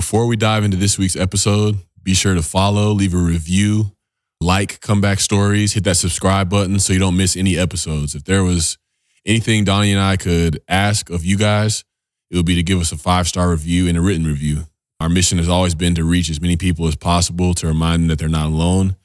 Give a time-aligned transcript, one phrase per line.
[0.00, 3.92] Before we dive into this week's episode, be sure to follow, leave a review,
[4.40, 8.14] like comeback stories, hit that subscribe button so you don't miss any episodes.
[8.14, 8.78] If there was
[9.26, 11.84] anything Donny and I could ask of you guys,
[12.30, 14.68] it would be to give us a five star review and a written review.
[15.00, 18.08] Our mission has always been to reach as many people as possible to remind them
[18.08, 18.96] that they're not alone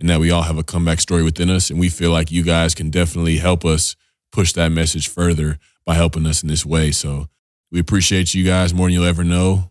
[0.00, 1.70] and that we all have a comeback story within us.
[1.70, 3.94] And we feel like you guys can definitely help us
[4.32, 6.90] push that message further by helping us in this way.
[6.90, 7.28] So
[7.70, 9.70] we appreciate you guys more than you'll ever know.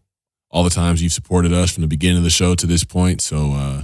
[0.52, 3.22] All the times you've supported us from the beginning of the show to this point.
[3.22, 3.84] So uh,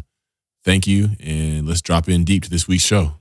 [0.63, 1.09] thank you.
[1.19, 3.13] And let's drop in deep to this week's show.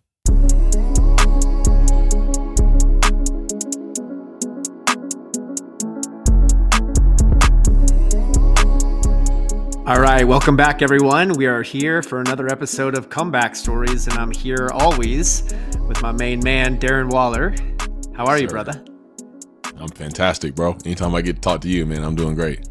[9.87, 11.35] All right, welcome back, everyone.
[11.35, 15.43] We are here for another episode of Comeback Stories, and I'm here always
[15.87, 17.55] with my main man, Darren Waller.
[18.17, 18.83] How are you, brother?
[19.77, 20.79] I'm fantastic, bro.
[20.87, 22.67] Anytime I get to talk to you, man, I'm doing great.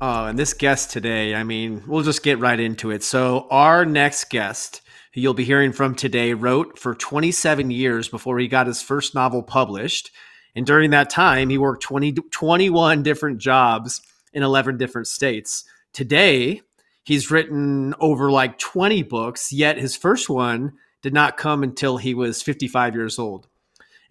[0.00, 3.02] Oh, and this guest today, I mean, we'll just get right into it.
[3.02, 4.80] So, our next guest,
[5.12, 9.16] who you'll be hearing from today, wrote for 27 years before he got his first
[9.16, 10.12] novel published.
[10.54, 14.00] And during that time, he worked 20, 21 different jobs
[14.32, 15.64] in 11 different states.
[15.92, 16.62] Today,
[17.02, 22.14] he's written over like 20 books, yet his first one did not come until he
[22.14, 23.48] was 55 years old.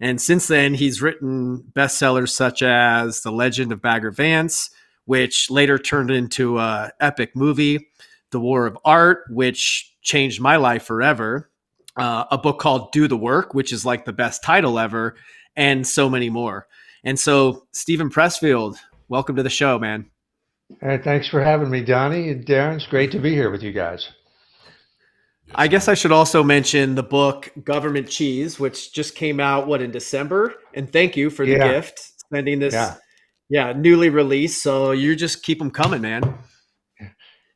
[0.00, 4.68] And since then, he's written bestsellers such as The Legend of Bagger Vance,
[5.08, 7.88] which later turned into a epic movie,
[8.30, 11.50] The War of Art, which changed my life forever,
[11.96, 15.16] uh, a book called Do the Work, which is like the best title ever,
[15.56, 16.66] and so many more.
[17.04, 18.76] And so, Steven Pressfield,
[19.08, 20.10] welcome to the show, man.
[20.82, 22.76] Hey, thanks for having me, Donny and Darren.
[22.76, 24.10] It's great to be here with you guys.
[25.54, 29.80] I guess I should also mention the book Government Cheese, which just came out what
[29.80, 30.56] in December.
[30.74, 31.72] And thank you for the yeah.
[31.72, 32.96] gift, sending this, yeah.
[33.48, 34.62] Yeah, newly released.
[34.62, 36.38] So you just keep them coming, man.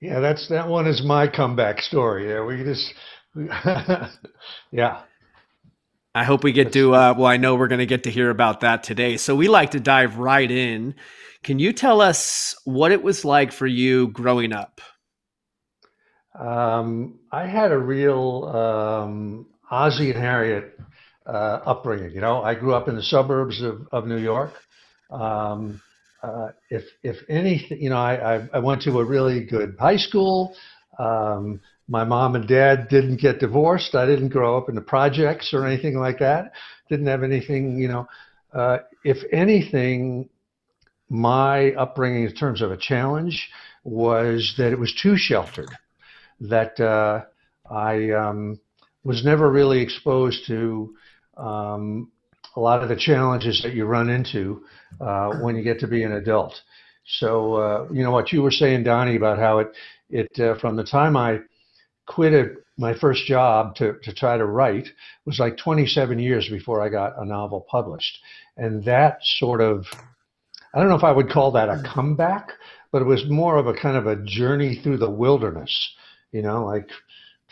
[0.01, 2.29] Yeah, that's that one is my comeback story.
[2.29, 2.95] Yeah, we just,
[4.73, 5.03] yeah.
[6.15, 6.95] I hope we get to.
[6.95, 9.17] Uh, well, I know we're going to get to hear about that today.
[9.17, 10.95] So we like to dive right in
[11.43, 14.81] can you tell us what it was like for you growing up?
[16.39, 20.79] Um, I had a real um, Ozzie and Harriet
[21.27, 22.13] uh, upbringing.
[22.13, 24.53] You know, I grew up in the suburbs of, of New York.
[25.13, 25.81] Um,
[26.23, 29.97] uh, if if anything, you know, I, I, I went to a really good high
[29.97, 30.55] school.
[30.99, 33.95] Um, my mom and dad didn't get divorced.
[33.95, 36.53] I didn't grow up in the projects or anything like that.
[36.89, 38.09] Didn't have anything, you know.
[38.55, 40.29] Uh, if anything,
[41.09, 43.51] my upbringing in terms of a challenge
[43.85, 45.71] was that it was too sheltered,
[46.41, 47.25] that uh,
[47.69, 48.61] I um,
[49.03, 50.95] was never really exposed to
[51.37, 52.12] um,
[52.57, 54.65] a lot of the challenges that you run into
[55.01, 56.61] uh, when you get to be an adult.
[57.19, 59.69] So, uh, you know, what you were saying, Donny, about how it,
[60.11, 61.41] it uh, from the time I
[62.07, 64.89] quit my first job to, to try to write
[65.25, 68.19] was like 27 years before I got a novel published.
[68.57, 69.87] And that sort of
[70.75, 71.87] I don't know if I would call that a hmm.
[71.87, 72.53] comeback,
[72.91, 75.95] but it was more of a kind of a journey through the wilderness,
[76.33, 76.89] you know, like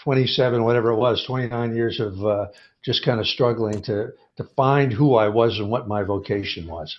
[0.03, 2.47] 27, whatever it was, 29 years of uh,
[2.83, 4.09] just kind of struggling to,
[4.41, 6.99] to find who I was and what my vocation was.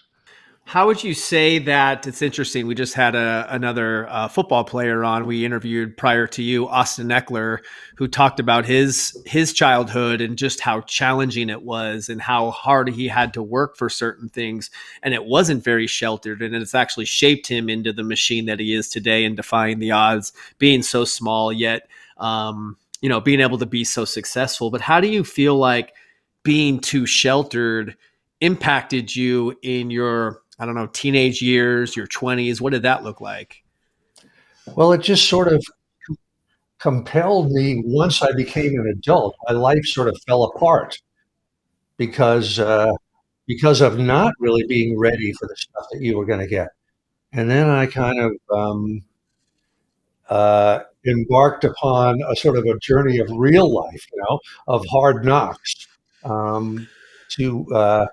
[0.64, 2.68] How would you say that it's interesting?
[2.68, 5.26] We just had a, another uh, football player on.
[5.26, 7.58] We interviewed prior to you, Austin Ekeler,
[7.96, 12.90] who talked about his his childhood and just how challenging it was and how hard
[12.90, 14.70] he had to work for certain things.
[15.02, 18.76] And it wasn't very sheltered, and it's actually shaped him into the machine that he
[18.76, 23.58] is today and defying the odds, being so small yet, um, you know, being able
[23.58, 24.70] to be so successful.
[24.70, 25.96] But how do you feel like
[26.44, 27.96] being too sheltered
[28.42, 32.62] impacted you in your I don't know, teenage years, your 20s?
[32.62, 33.64] What did that look like?
[34.76, 35.66] Well, it just sort of
[36.78, 39.36] compelled me once I became an adult.
[39.50, 41.02] My life sort of fell apart
[41.98, 42.92] because uh,
[43.48, 46.70] because of not really being ready for the stuff that you were going to get.
[47.34, 49.02] And then I kind of um,
[50.30, 55.26] uh, embarked upon a sort of a journey of real life, you know, of hard
[55.26, 55.88] knocks
[56.24, 56.88] um,
[57.30, 58.08] to uh,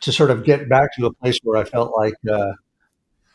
[0.00, 2.52] to, sort of get back to a place where I felt like uh,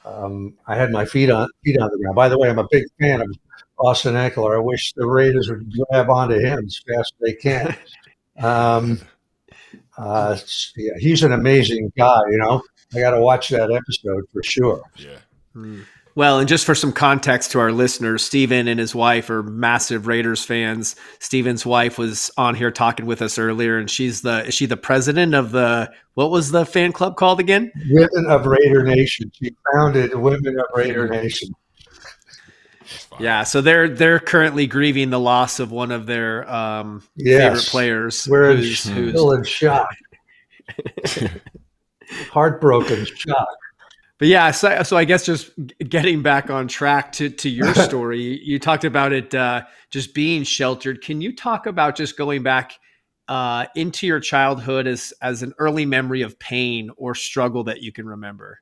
[0.05, 2.15] um, I had my feet on feet on the ground.
[2.15, 3.29] By the way, I'm a big fan of
[3.77, 4.57] Austin Ekeler.
[4.57, 7.75] I wish the Raiders would grab onto him as fast as they can.
[8.39, 8.99] Um,
[9.97, 10.37] uh,
[10.75, 12.19] yeah, he's an amazing guy.
[12.31, 12.63] You know,
[12.95, 14.81] I got to watch that episode for sure.
[14.97, 15.19] Yeah.
[15.53, 15.81] Hmm.
[16.15, 20.05] Well, and just for some context to our listeners, Steven and his wife are massive
[20.05, 20.95] Raiders fans.
[21.17, 24.77] Steven's wife was on here talking with us earlier, and she's the is she the
[24.77, 27.71] president of the what was the fan club called again?
[27.89, 29.31] Women of Raider Nation.
[29.33, 31.55] She founded Women of Raider Nation.
[33.19, 37.41] Yeah, so they're they're currently grieving the loss of one of their um, yes.
[37.41, 38.27] favorite players.
[38.27, 39.89] We're who's, in, who's, still in shock,
[42.31, 43.57] heartbroken shock
[44.23, 48.41] but yeah, so, so I guess just getting back on track to to your story,
[48.41, 51.01] you talked about it uh, just being sheltered.
[51.01, 52.71] Can you talk about just going back
[53.27, 57.91] uh, into your childhood as as an early memory of pain or struggle that you
[57.91, 58.61] can remember?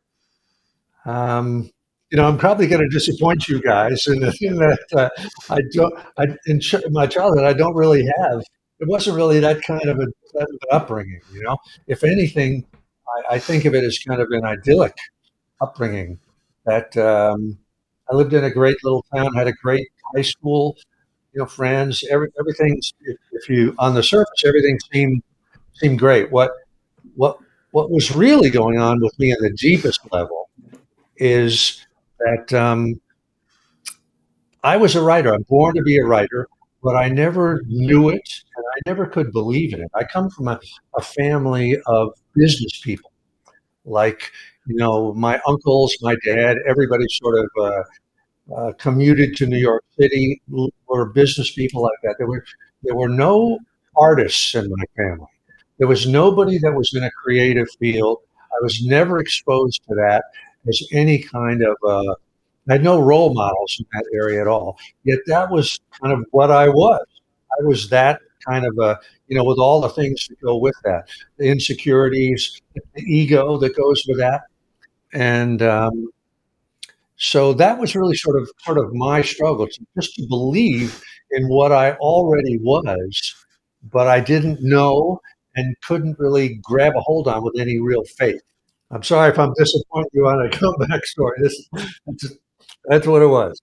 [1.06, 1.70] Um,
[2.10, 5.10] you know, I'm probably going to disappoint you guys in the thing that uh,
[5.52, 5.94] I don't.
[6.18, 8.42] I, in ch- my childhood, I don't really have.
[8.80, 11.22] It wasn't really that kind of, a, that an upbringing.
[11.32, 12.66] You know, if anything,
[13.30, 14.96] I, I think of it as kind of an idyllic
[15.62, 16.20] upbringing.
[16.66, 17.58] That um,
[18.12, 20.78] I lived in a great little town, had a great high school,
[21.34, 22.04] you know, friends.
[22.12, 25.24] Every, everything, if, if you on the surface, everything seemed
[25.74, 26.32] seemed great.
[26.32, 26.52] What
[27.16, 27.40] what
[27.72, 30.50] what was really going on with me at the deepest level
[31.18, 31.86] is
[32.20, 33.00] that um,
[34.64, 35.34] I was a writer.
[35.34, 36.48] I'm born to be a writer,
[36.84, 39.90] but I never knew it and I never could believe in it.
[39.94, 40.60] I come from a,
[40.96, 43.12] a family of business people.
[43.86, 44.32] Like
[44.68, 47.84] you know, my uncles, my dad, everybody sort of uh,
[48.56, 50.42] uh, commuted to New York City,
[50.88, 52.16] were business people like that.
[52.18, 52.44] There were
[52.84, 53.60] there were no
[53.96, 55.28] artists in my family.
[55.78, 58.20] There was nobody that was in a creative field.
[58.40, 60.24] I was never exposed to that
[60.68, 61.76] as any kind of.
[61.86, 62.16] Uh,
[62.70, 64.78] I had no role models in that area at all.
[65.04, 67.04] Yet that was kind of what I was.
[67.60, 70.76] I was that kind of a, you know, with all the things that go with
[70.84, 74.42] that, the insecurities, the ego that goes with that
[75.14, 76.08] and um,
[77.18, 81.48] so that was really sort of sort of my struggle to just to believe in
[81.48, 83.36] what I already was,
[83.92, 85.22] but I didn't know
[85.56, 88.42] and couldn't really grab a hold on with any real faith.
[88.90, 91.38] I'm sorry if I'm disappointing you on a comeback story.
[91.42, 91.70] This
[92.08, 92.34] that's,
[92.86, 93.62] that's what it was.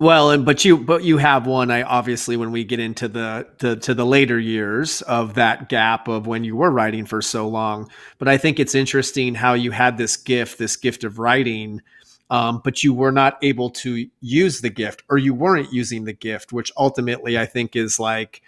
[0.00, 1.72] Well, and but you but you have one.
[1.72, 6.06] I obviously when we get into the to, to the later years of that gap
[6.06, 7.90] of when you were writing for so long.
[8.18, 11.82] But I think it's interesting how you had this gift, this gift of writing,
[12.30, 16.12] um, but you were not able to use the gift, or you weren't using the
[16.12, 18.40] gift, which ultimately I think is like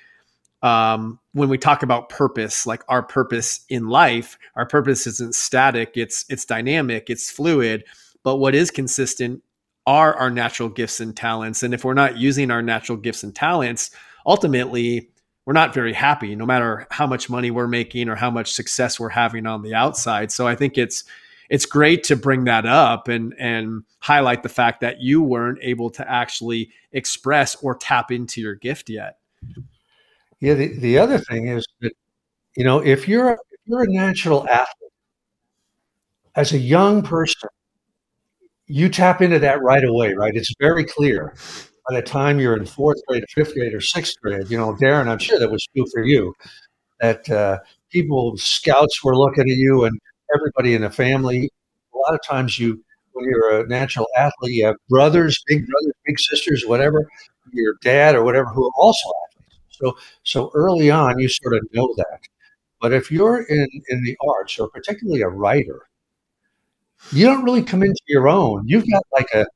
[0.62, 5.96] um, when we talk about purpose, like our purpose in life, our purpose isn't static;
[5.96, 7.82] it's it's dynamic, it's fluid.
[8.22, 9.42] But what is consistent
[9.86, 11.62] are our natural gifts and talents.
[11.62, 13.90] And if we're not using our natural gifts and talents,
[14.26, 15.10] ultimately,
[15.46, 19.00] we're not very happy, no matter how much money we're making or how much success
[19.00, 20.30] we're having on the outside.
[20.30, 21.04] So I think it's
[21.48, 25.90] it's great to bring that up and and highlight the fact that you weren't able
[25.90, 29.18] to actually express or tap into your gift yet.
[30.38, 31.92] Yeah, the, the other thing is that
[32.56, 34.92] you know if you're if you're a natural athlete
[36.36, 37.50] as a young person
[38.70, 40.34] you tap into that right away, right?
[40.34, 41.34] It's very clear.
[41.88, 45.08] By the time you're in fourth grade, fifth grade, or sixth grade, you know, Darren,
[45.08, 46.34] I'm sure that was true for you.
[47.00, 47.58] That uh,
[47.90, 49.98] people, scouts, were looking at you, and
[50.34, 51.50] everybody in the family.
[51.94, 52.80] A lot of times, you,
[53.12, 57.08] when you're a natural athlete, you have brothers, big brothers, big sisters, whatever,
[57.52, 59.56] your dad or whatever, who are also athletes.
[59.70, 62.20] So, so early on, you sort of know that.
[62.80, 65.89] But if you're in in the arts, or particularly a writer,
[67.12, 68.64] you don't really come into your own.
[68.66, 69.46] You've got like a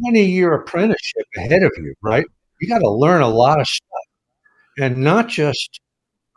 [0.00, 2.24] 20 year apprenticeship ahead of you, right?
[2.60, 3.88] You got to learn a lot of stuff
[4.78, 5.80] and not just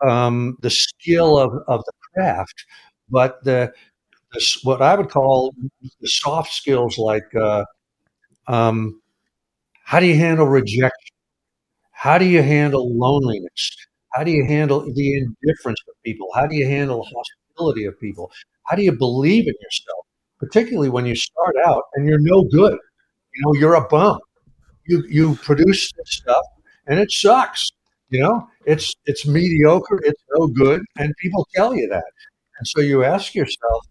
[0.04, 2.66] um, the skill of, of the craft,
[3.10, 3.74] but the,
[4.34, 7.66] the, what I would call the soft skills like uh,
[8.48, 9.02] um,
[9.86, 10.92] how do you handle rejection?
[11.92, 13.78] How do you handle loneliness?
[14.14, 16.28] How do you handle the indifference of people?
[16.36, 18.32] How do you handle hostility of people?
[18.66, 20.06] How do you believe in yourself?
[20.40, 22.78] Particularly when you start out and you're no good.
[23.36, 24.20] You know, you're a bum.
[24.88, 26.46] You you produce this stuff
[26.88, 27.70] and it sucks.
[28.10, 32.06] You know, it's it's mediocre, it's no good, and people tell you that.
[32.60, 33.86] And so you ask yourself,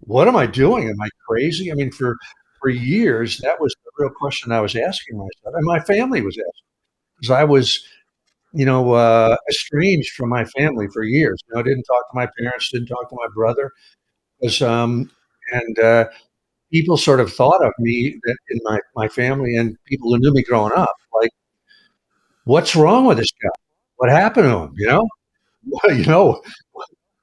[0.00, 0.88] what am I doing?
[0.88, 1.70] Am I crazy?
[1.72, 2.16] I mean, for
[2.60, 6.36] for years, that was the real question I was asking myself, and my family was
[6.38, 6.66] asking
[7.20, 7.84] because I was,
[8.52, 11.40] you know, uh, estranged from my family for years.
[11.48, 13.72] You know, I didn't talk to my parents, didn't talk to my brother,
[14.40, 15.10] because um,
[15.52, 16.06] and uh,
[16.72, 18.14] people sort of thought of me
[18.50, 21.30] in my, my family and people who knew me growing up like
[22.44, 23.48] what's wrong with this guy
[23.96, 25.08] what happened to him you know
[25.90, 26.40] you know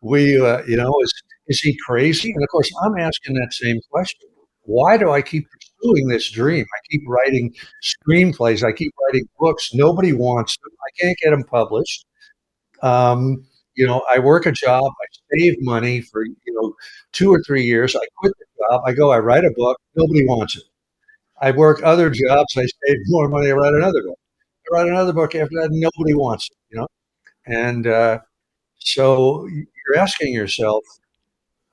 [0.02, 1.14] we uh, you know is
[1.48, 4.30] is he crazy and of course i'm asking that same question
[4.68, 6.66] why do I keep pursuing this dream?
[6.66, 7.54] I keep writing
[7.84, 8.64] screenplays.
[8.64, 9.74] I keep writing books.
[9.74, 10.72] Nobody wants them.
[10.80, 12.06] I can't get them published.
[12.82, 14.84] Um, you know, I work a job.
[14.86, 15.06] I
[15.38, 16.74] save money for you know
[17.14, 17.96] two or three years.
[17.96, 18.82] I quit the job.
[18.86, 19.12] I go.
[19.12, 19.78] I write a book.
[19.96, 20.64] Nobody wants it.
[21.42, 22.54] I work other jobs.
[22.58, 23.50] I save more money.
[23.50, 24.20] I write another book.
[24.72, 25.70] I write another book after that.
[25.72, 26.58] Nobody wants it.
[26.72, 26.88] You know,
[27.48, 28.20] and uh,
[28.80, 30.84] so you're asking yourself,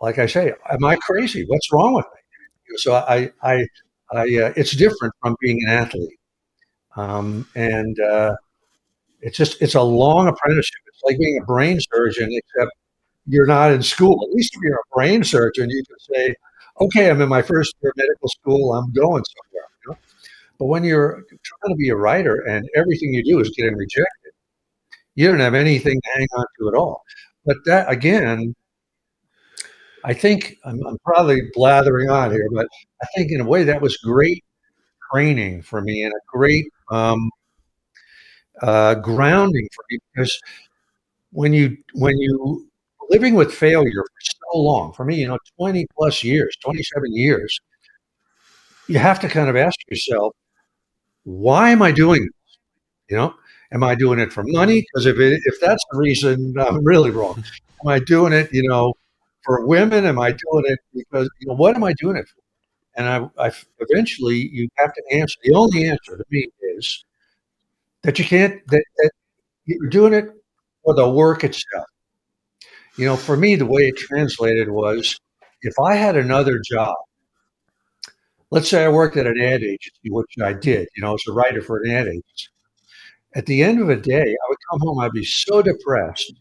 [0.01, 1.45] like I say, am I crazy?
[1.47, 2.77] What's wrong with me?
[2.79, 3.67] So I, I,
[4.13, 6.19] I, uh, it's different from being an athlete,
[6.97, 8.35] um, and uh,
[9.21, 10.82] it's just it's a long apprenticeship.
[11.05, 12.73] Like being a brain surgeon, except
[13.27, 14.27] you're not in school.
[14.29, 16.35] At least if you're a brain surgeon, you can say,
[16.81, 18.73] "Okay, I'm in my first year of medical school.
[18.75, 19.99] I'm going somewhere." You know?
[20.59, 24.33] But when you're trying to be a writer and everything you do is getting rejected,
[25.15, 27.03] you don't have anything to hang on to at all.
[27.45, 28.55] But that again,
[30.05, 32.67] I think I'm, I'm, probably blathering on here, but
[33.03, 34.45] I think in a way that was great
[35.13, 37.31] training for me and a great um,
[38.63, 40.41] uh, grounding for me because
[41.33, 42.69] when you when you
[43.11, 44.21] living with failure for
[44.55, 47.61] so long, for me, you know, 20 plus years, 27 years,
[48.89, 50.33] you have to kind of ask yourself,
[51.25, 52.33] why am I doing this?
[53.11, 53.35] You know,
[53.73, 54.83] am I doing it for money?
[54.83, 57.45] Because if it, if that's the reason, I'm really wrong.
[57.85, 58.95] Am I doing it, you know,
[59.45, 60.07] for women?
[60.07, 62.43] Am I doing it because you know what am I doing it for?
[62.97, 63.09] And
[63.39, 65.37] I, I eventually you have to answer.
[65.45, 67.05] The only answer to me is
[68.03, 69.11] that you can't that, that
[69.67, 70.31] you're doing it
[70.85, 71.87] for the work itself.
[72.97, 75.17] You know, for me, the way it translated was
[75.63, 76.95] if I had another job,
[78.51, 81.33] let's say I worked at an ad agency, which I did, you know, as a
[81.33, 82.49] writer for an ad agency.
[83.35, 86.35] At the end of the day, I would come home, I'd be so depressed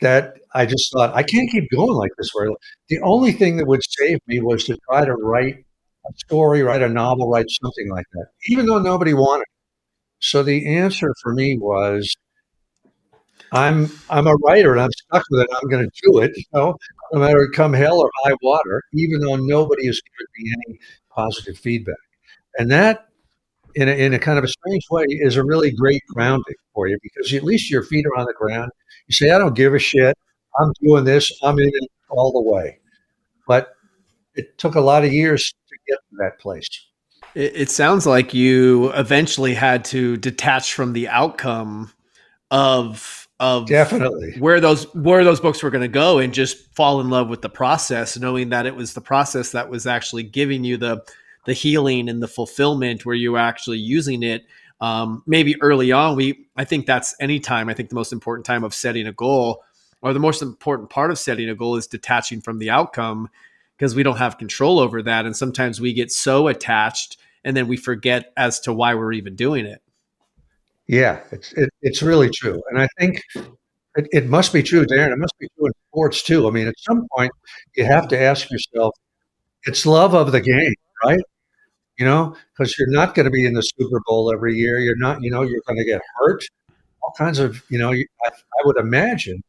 [0.00, 2.30] that I just thought, I can't keep going like this.
[2.32, 2.50] Where
[2.88, 5.64] the only thing that would save me was to try to write
[6.08, 9.42] a story, write a novel, write something like that, even though nobody wanted.
[9.42, 9.48] It.
[10.20, 12.16] So the answer for me was,
[13.52, 15.48] I'm I'm a writer and I'm stuck with it.
[15.60, 16.76] I'm going to do it, you know,
[17.12, 20.78] no matter come hell or high water, even though nobody has given me any
[21.10, 21.96] positive feedback.
[22.58, 23.08] And that,
[23.74, 26.88] in a, in a kind of a strange way, is a really great grounding for
[26.88, 28.70] you because at least your feet are on the ground
[29.10, 30.16] you say, I don't give a shit.
[30.60, 31.36] I'm doing this.
[31.42, 32.78] I'm in it all the way.
[33.48, 33.74] But
[34.36, 36.68] it took a lot of years to get to that place.
[37.34, 41.92] It, it sounds like you eventually had to detach from the outcome
[42.52, 44.36] of of definitely.
[44.38, 47.42] where those where those books were going to go and just fall in love with
[47.42, 51.02] the process knowing that it was the process that was actually giving you the
[51.46, 54.44] the healing and the fulfillment where you were actually using it
[54.82, 56.16] um, maybe early on.
[56.16, 59.12] We i think that's any time i think the most important time of setting a
[59.12, 59.64] goal
[60.02, 63.28] or the most important part of setting a goal is detaching from the outcome
[63.76, 65.24] because we don't have control over that.
[65.26, 69.36] And sometimes we get so attached and then we forget as to why we're even
[69.36, 69.82] doing it
[70.90, 73.20] yeah it's it, it's really true and i think
[73.96, 76.66] it, it must be true darren it must be true in sports too i mean
[76.66, 77.32] at some point
[77.76, 78.94] you have to ask yourself
[79.64, 81.20] it's love of the game right
[81.98, 84.78] you know, because you're not going to be in the Super Bowl every year.
[84.78, 86.42] You're not, you know, you're going to get hurt.
[87.02, 89.42] All kinds of, you know, I, I would imagine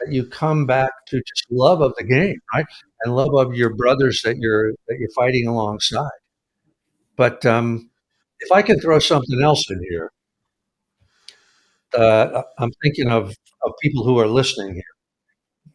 [0.00, 2.66] that you come back to just love of the game, right,
[3.02, 6.10] and love of your brothers that you're that you're fighting alongside.
[7.16, 7.90] But um,
[8.40, 10.12] if I can throw something else in here,
[11.94, 14.82] uh, I'm thinking of of people who are listening here.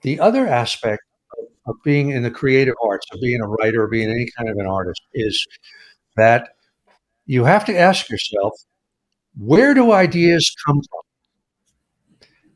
[0.01, 1.03] The other aspect
[1.37, 4.57] of, of being in the creative arts, of being a writer, being any kind of
[4.57, 5.45] an artist, is
[6.15, 6.49] that
[7.25, 8.53] you have to ask yourself,
[9.37, 11.01] where do ideas come from?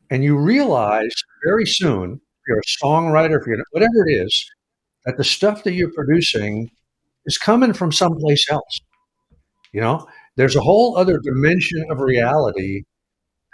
[0.09, 1.13] And you realize
[1.45, 4.50] very soon, if you're a songwriter, if you're whatever it is,
[5.05, 6.69] that the stuff that you're producing
[7.25, 8.79] is coming from someplace else.
[9.71, 12.83] You know, there's a whole other dimension of reality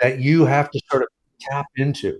[0.01, 1.09] that you have to sort of
[1.41, 2.19] tap into.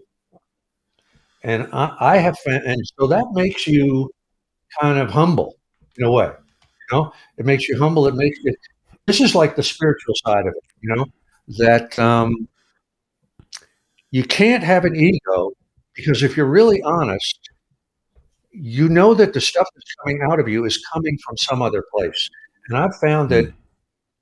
[1.43, 4.11] And I, I have, and so that makes you
[4.81, 5.55] kind of humble
[5.97, 8.07] in a way You know, it makes you humble.
[8.07, 8.55] It makes it.
[9.07, 10.63] This is like the spiritual side of it.
[10.81, 11.05] You know
[11.59, 12.47] that um,
[14.11, 15.51] you can't have an ego
[15.95, 17.39] because if you're really honest,
[18.51, 21.83] you know that the stuff that's coming out of you is coming from some other
[21.95, 22.29] place.
[22.67, 23.53] And I've found that mm.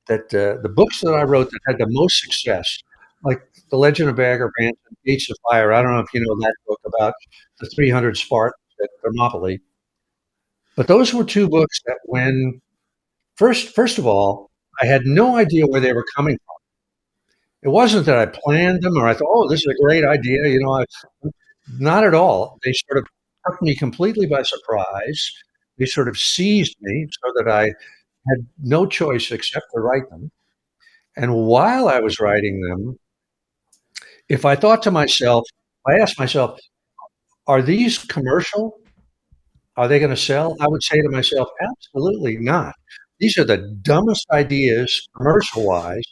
[0.07, 2.79] that uh, the books that I wrote that had the most success,
[3.23, 5.73] like The Legend of Bagger Vance and Gates of Fire.
[5.73, 7.13] I don't know if you know that book about
[7.59, 9.59] the 300 Spartans at Thermopylae.
[10.75, 12.61] But those were two books that when
[13.35, 14.49] first first of all,
[14.81, 16.55] I had no idea where they were coming from.
[17.63, 20.47] It wasn't that I planned them or I thought, oh, this is a great idea.
[20.47, 20.85] You know, I,
[21.79, 22.59] not at all.
[22.63, 23.07] They sort of
[23.47, 25.31] took me completely by surprise.
[25.77, 27.65] they sort of seized me so that I
[28.29, 30.31] had no choice except to write them.
[31.17, 32.99] And while I was writing them,
[34.29, 35.43] if I thought to myself,
[35.87, 36.59] I asked myself,
[37.47, 38.79] are these commercial?
[39.75, 40.55] Are they going to sell?
[40.61, 42.75] I would say to myself, absolutely not.
[43.19, 46.03] These are the dumbest ideas, commercial wise,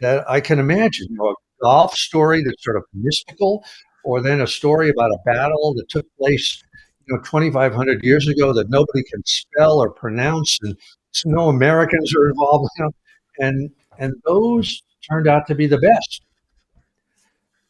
[0.00, 1.06] that I can imagine.
[1.10, 3.64] You know, a golf story that's sort of mystical,
[4.04, 6.62] or then a story about a battle that took place,
[7.06, 10.76] you know, 2,500 years ago that nobody can spell or pronounce, and
[11.26, 12.70] no Americans are involved.
[12.78, 12.90] You know,
[13.38, 16.22] and and those turned out to be the best.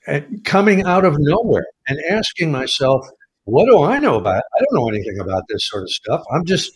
[0.07, 3.07] And coming out of nowhere and asking myself,
[3.45, 4.45] what do I know about it?
[4.57, 6.23] I don't know anything about this sort of stuff.
[6.33, 6.73] I'm just,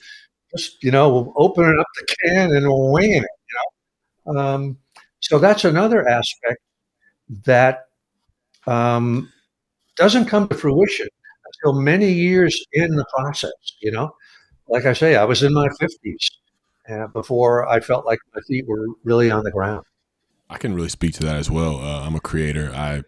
[0.54, 3.28] just you know, opening up the can and winging it.
[3.48, 4.78] You know, um,
[5.20, 6.60] so that's another aspect
[7.44, 7.86] that
[8.66, 9.32] um,
[9.96, 11.08] doesn't come to fruition
[11.46, 13.52] until many years in the process.
[13.80, 14.14] You know,
[14.68, 16.30] like I say, I was in my fifties
[16.90, 19.84] uh, before I felt like my feet were really on the ground.
[20.50, 21.78] I can really speak to that as well.
[21.78, 22.70] Uh, I'm a creator.
[22.74, 23.02] I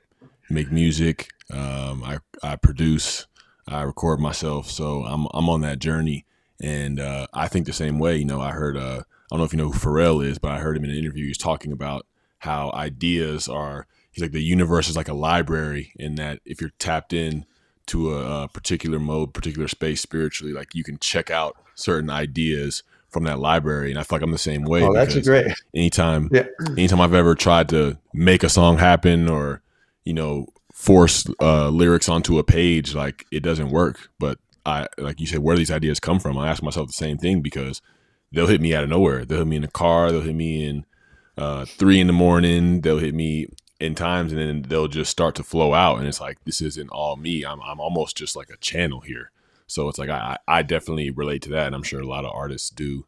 [0.50, 1.30] make music.
[1.52, 3.26] Um, I I produce.
[3.68, 4.70] I record myself.
[4.70, 6.24] So I'm I'm on that journey,
[6.60, 8.16] and uh, I think the same way.
[8.16, 8.76] You know, I heard.
[8.76, 10.90] Uh, I don't know if you know who Pharrell is, but I heard him in
[10.90, 11.26] an interview.
[11.26, 12.06] He's talking about
[12.40, 13.86] how ideas are.
[14.12, 17.44] He's like the universe is like a library, in that if you're tapped in
[17.86, 22.82] to a, a particular mode, particular space spiritually, like you can check out certain ideas
[23.08, 23.90] from that library.
[23.90, 24.82] And I feel like I'm the same way.
[24.82, 25.46] Oh, that's great.
[25.74, 26.46] Anytime, yeah.
[26.70, 29.62] anytime I've ever tried to make a song happen or
[30.06, 34.08] you know force uh, lyrics onto a page, like it doesn't work.
[34.18, 36.38] But I, like you said, where these ideas come from?
[36.38, 37.82] I ask myself the same thing because
[38.32, 39.24] they'll hit me out of nowhere.
[39.24, 40.10] They'll hit me in the car.
[40.10, 40.86] They'll hit me in
[41.36, 42.80] uh, three in the morning.
[42.80, 43.48] They'll hit me
[43.80, 45.98] in times, and then they'll just start to flow out.
[45.98, 47.44] And it's like this isn't all me.
[47.44, 49.30] I'm I'm almost just like a channel here.
[49.66, 52.32] So it's like I I definitely relate to that, and I'm sure a lot of
[52.32, 53.06] artists do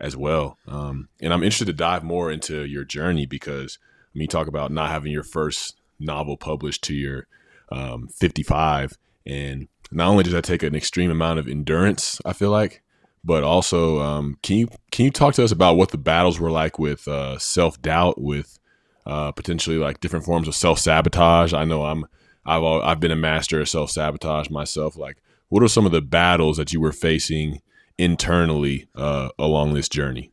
[0.00, 0.58] as well.
[0.66, 3.78] Um, and I'm interested to dive more into your journey because
[4.14, 7.26] I mean, talk about not having your first novel published to your
[7.70, 12.50] um, 55, and not only does that take an extreme amount of endurance, I feel
[12.50, 12.82] like,
[13.24, 16.50] but also um, can you can you talk to us about what the battles were
[16.50, 18.58] like with uh, self doubt, with
[19.06, 21.52] uh, potentially like different forms of self sabotage?
[21.52, 22.06] I know I'm
[22.46, 24.96] I've I've been a master of self sabotage myself.
[24.96, 27.60] Like, what are some of the battles that you were facing
[27.98, 30.32] internally uh, along this journey?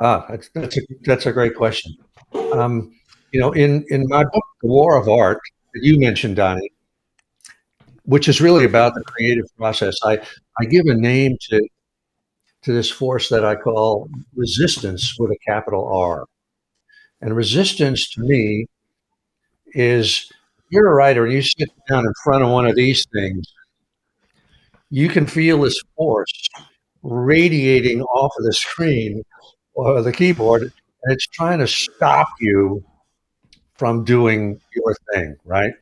[0.00, 1.94] Ah, that's that's a that's a great question.
[2.52, 2.92] Um,
[3.34, 5.40] you know, in in my book, The War of Art,
[5.74, 6.70] that you mentioned, Donny,
[8.04, 10.20] which is really about the creative process, I
[10.60, 11.68] I give a name to
[12.62, 16.26] to this force that I call resistance with a capital R.
[17.20, 18.66] And resistance to me
[19.74, 20.30] is
[20.70, 23.52] you're a writer and you sit down in front of one of these things,
[24.90, 26.48] you can feel this force
[27.02, 29.24] radiating off of the screen
[29.74, 30.72] or the keyboard, and
[31.12, 32.84] it's trying to stop you
[33.76, 35.74] from doing your thing, right?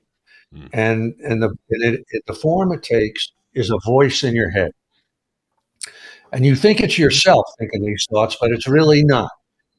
[0.54, 0.68] Mm.
[0.72, 4.50] And and the and it, it, the form it takes is a voice in your
[4.50, 4.72] head,
[6.32, 9.30] and you think it's yourself thinking these thoughts, but it's really not.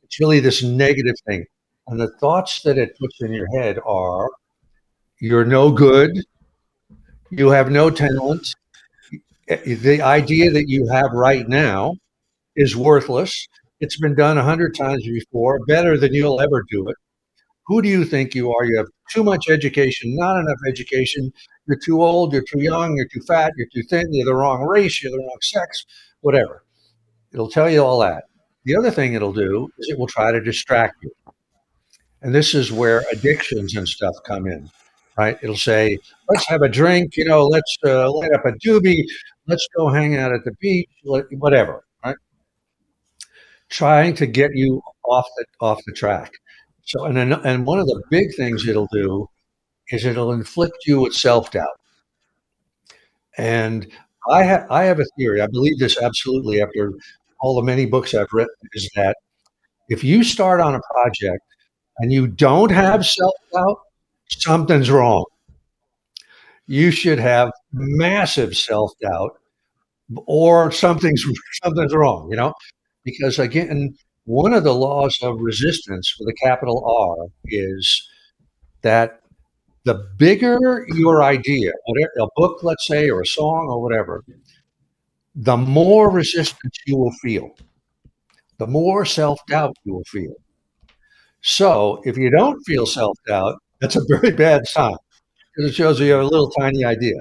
[0.03, 1.45] It's really this negative thing,
[1.87, 4.29] and the thoughts that it puts in your head are,
[5.19, 6.11] "You're no good,"
[7.31, 8.55] "You have no talent,"
[9.47, 11.95] the idea that you have right now
[12.55, 13.47] is worthless.
[13.81, 16.97] It's been done a hundred times before, better than you'll ever do it.
[17.67, 18.65] Who do you think you are?
[18.65, 21.31] You have too much education, not enough education.
[21.67, 24.63] You're too old, you're too young, you're too fat, you're too thin, you're the wrong
[24.63, 25.85] race, you're the wrong sex,
[26.21, 26.63] whatever.
[27.31, 28.25] It'll tell you all that.
[28.65, 31.11] The other thing it'll do is it will try to distract you.
[32.21, 34.69] And this is where addictions and stuff come in,
[35.17, 35.37] right?
[35.41, 35.97] It'll say,
[36.29, 39.03] let's have a drink, you know, let's uh, light up a doobie,
[39.47, 42.15] let's go hang out at the beach, whatever, right?
[43.69, 46.31] Trying to get you off the off the track.
[46.85, 49.29] So, and and one of the big things it'll do
[49.89, 51.79] is it'll inflict you with self doubt.
[53.37, 53.87] And
[54.29, 55.41] I have I have a theory.
[55.41, 56.93] I believe this absolutely after
[57.41, 59.17] all the many books I've written is that
[59.89, 61.43] if you start on a project
[61.99, 63.79] and you don't have self doubt,
[64.29, 65.25] something's wrong
[66.67, 69.31] you should have massive self doubt
[70.27, 71.25] or something's
[71.63, 72.53] something's wrong, you know?
[73.03, 78.07] Because again, one of the laws of resistance with a capital R is
[78.83, 79.21] that
[79.85, 81.71] the bigger your idea,
[82.21, 84.23] a book, let's say, or a song or whatever,
[85.35, 87.51] the more resistance you will feel,
[88.57, 90.33] the more self doubt you will feel.
[91.41, 94.95] So if you don't feel self doubt, that's a very bad sign
[95.55, 97.15] because it shows you have a little tiny idea.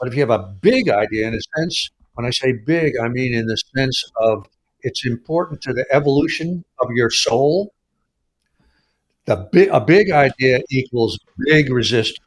[0.00, 3.08] But if you have a big idea, in a sense, When I say big, I
[3.08, 4.46] mean in the sense of
[4.82, 7.72] it's important to the evolution of your soul.
[9.26, 12.18] The big, a big idea equals big resistance,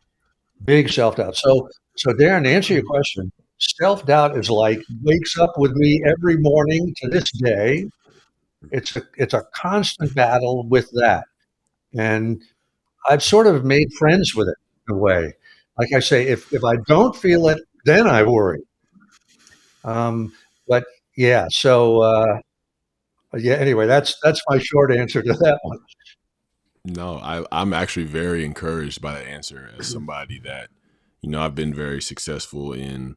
[0.65, 1.35] big self doubt.
[1.37, 6.03] So, so Darren, to answer your question, self doubt is like wakes up with me
[6.07, 7.89] every morning to this day.
[8.71, 11.25] It's a it's a constant battle with that,
[11.97, 12.41] and
[13.09, 14.57] I've sort of made friends with it
[14.89, 15.33] in a way.
[15.79, 18.63] Like I say, if if I don't feel it, then I worry.
[19.83, 20.33] Um,
[20.67, 20.85] but
[21.17, 22.39] yeah, so uh,
[23.33, 23.55] yeah.
[23.55, 25.79] Anyway, that's that's my short answer to that one.
[26.85, 30.69] No, I, I'm actually very encouraged by that answer as somebody that,
[31.21, 33.15] you know, I've been very successful in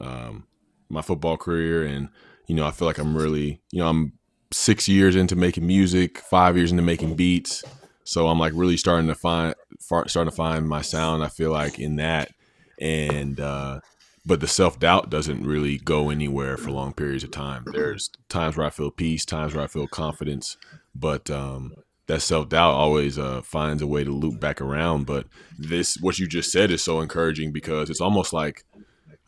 [0.00, 0.46] um,
[0.90, 2.10] my football career, and
[2.46, 4.12] you know, I feel like I'm really, you know, I'm
[4.52, 7.64] six years into making music, five years into making beats,
[8.04, 11.24] so I'm like really starting to find starting to find my sound.
[11.24, 12.32] I feel like in that,
[12.78, 13.80] and uh,
[14.26, 17.64] but the self doubt doesn't really go anywhere for long periods of time.
[17.72, 20.56] There's times where I feel peace, times where I feel confidence,
[20.94, 21.74] but um,
[22.08, 25.06] that self doubt always uh, finds a way to loop back around.
[25.06, 28.64] But this, what you just said, is so encouraging because it's almost like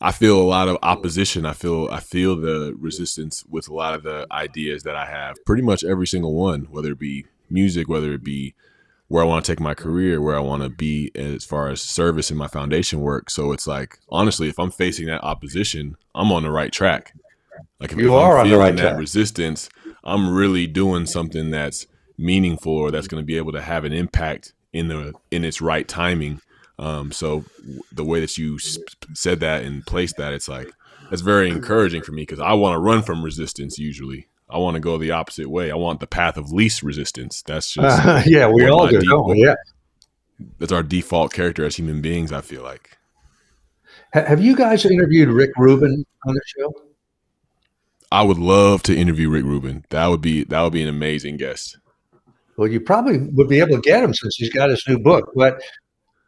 [0.01, 1.47] I feel a lot of opposition.
[1.47, 5.37] I feel I feel the resistance with a lot of the ideas that I have.
[5.47, 8.55] Pretty much every single one, whether it be music, whether it be
[9.09, 11.83] where I want to take my career, where I want to be as far as
[11.83, 13.31] service and my foundation work.
[13.31, 17.15] So it's like honestly, if I'm facing that opposition, I'm on the right track.
[17.81, 18.99] Like if, you if are I'm on the right that track.
[18.99, 19.69] resistance,
[20.05, 23.93] I'm really doing something that's meaningful or that's going to be able to have an
[23.93, 26.41] impact in the in its right timing
[26.79, 27.45] um, so
[27.91, 30.73] the way that you said that and placed that, it's like
[31.11, 33.79] that's very encouraging for me because I want to run from resistance.
[33.79, 35.71] Usually, I want to go the opposite way.
[35.71, 37.43] I want the path of least resistance.
[37.43, 39.01] That's just uh, yeah, we all do.
[39.01, 39.55] Default, yeah,
[40.59, 42.33] that's our default character as human beings.
[42.33, 42.97] I feel like.
[44.13, 46.73] Have you guys interviewed Rick Rubin on the show?
[48.11, 49.85] I would love to interview Rick Rubin.
[49.91, 51.79] That would be that would be an amazing guest.
[52.57, 55.31] Well, you probably would be able to get him since he's got his new book.
[55.35, 55.63] But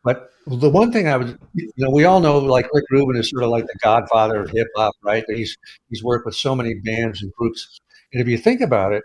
[0.05, 3.31] but the one thing I would you know, we all know like Rick Rubin is
[3.31, 5.25] sort of like the godfather of hip hop, right?
[5.29, 5.57] He's
[5.89, 7.81] he's worked with so many bands and groups,
[8.13, 9.05] and if you think about it,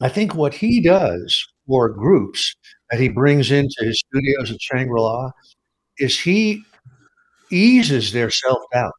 [0.00, 2.54] I think what he does for groups
[2.90, 5.30] that he brings into his studios at Shangri La
[5.98, 6.62] is he
[7.50, 8.94] eases their self doubt,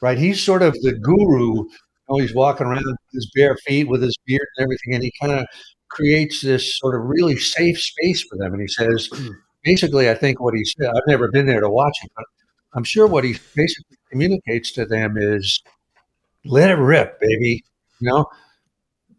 [0.00, 0.18] right?
[0.18, 1.54] He's sort of the guru.
[1.54, 1.68] You
[2.08, 5.12] know, he's walking around with his bare feet with his beard and everything, and he
[5.20, 5.46] kind of
[5.88, 8.52] creates this sort of really safe space for them.
[8.52, 9.08] And he says,
[9.64, 12.24] basically, I think what he said, I've never been there to watch it, but
[12.74, 15.62] I'm sure what he basically communicates to them is
[16.44, 17.62] let it rip, baby.
[18.00, 18.26] You know,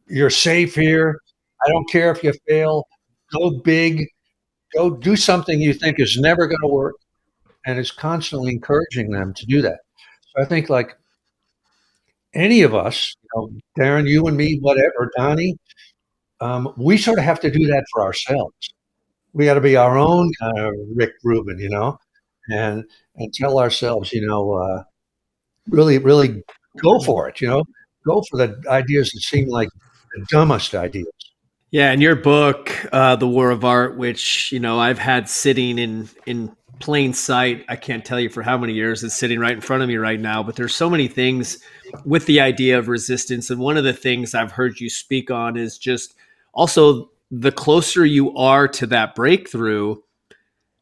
[0.08, 1.20] you're safe here.
[1.66, 2.88] I don't care if you fail.
[3.34, 4.08] Go big.
[4.74, 6.96] Go do something you think is never going to work.
[7.66, 9.82] And is constantly encouraging them to do that.
[10.36, 10.98] So I think, like
[12.34, 15.58] any of us, you know, Darren, you and me, whatever, Donny,
[16.40, 18.74] um, we sort of have to do that for ourselves.
[19.34, 21.98] We got to be our own kind of Rick Rubin, you know,
[22.50, 22.84] and
[23.16, 24.84] and tell ourselves, you know, uh,
[25.70, 26.44] really, really
[26.78, 27.42] go for it.
[27.42, 27.64] You know,
[28.06, 29.70] go for the ideas that seem like
[30.16, 31.08] the dumbest ideas.
[31.72, 35.80] Yeah, in your book, uh, "The War of Art," which you know I've had sitting
[35.80, 37.64] in in plain sight.
[37.70, 39.98] I can't tell you for how many years it's sitting right in front of me
[39.98, 40.44] right now.
[40.44, 41.60] But there's so many things
[42.06, 45.56] with the idea of resistance, and one of the things I've heard you speak on
[45.58, 46.16] is just
[46.54, 49.96] also the closer you are to that breakthrough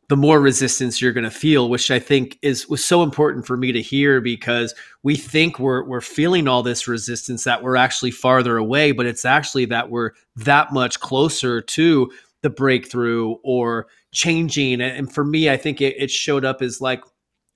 [0.09, 3.55] the more resistance you're going to feel which i think is was so important for
[3.55, 8.11] me to hear because we think we're we're feeling all this resistance that we're actually
[8.11, 14.81] farther away but it's actually that we're that much closer to the breakthrough or changing.
[14.81, 17.03] And for me i think it, it showed up as like